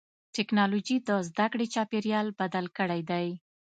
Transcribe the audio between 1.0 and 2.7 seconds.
د زدهکړې چاپېریال بدل